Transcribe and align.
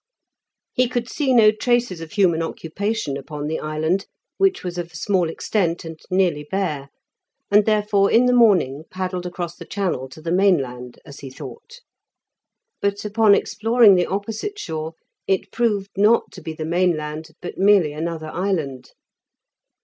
He 0.73 0.89
could 0.89 1.07
see 1.07 1.31
no 1.31 1.51
traces 1.51 2.01
of 2.01 2.13
human 2.13 2.41
occupation 2.41 3.17
upon 3.17 3.45
the 3.45 3.59
island, 3.59 4.07
which 4.39 4.63
was 4.63 4.79
of 4.79 4.95
small 4.95 5.29
extent 5.29 5.85
and 5.85 5.99
nearly 6.09 6.47
bare, 6.49 6.89
and 7.51 7.65
therefore, 7.67 8.09
in 8.09 8.25
the 8.25 8.33
morning, 8.33 8.85
paddled 8.89 9.27
across 9.27 9.55
the 9.55 9.63
channel 9.63 10.09
to 10.09 10.19
the 10.19 10.31
mainland, 10.31 10.97
as 11.05 11.19
he 11.19 11.29
thought. 11.29 11.81
But 12.81 13.05
upon 13.05 13.35
exploring 13.35 13.93
the 13.93 14.07
opposite 14.07 14.57
shore, 14.57 14.95
it 15.27 15.51
proved 15.51 15.91
not 15.95 16.31
to 16.31 16.41
be 16.41 16.53
the 16.53 16.65
mainland, 16.65 17.35
but 17.39 17.59
merely 17.59 17.93
another 17.93 18.31
island. 18.33 18.93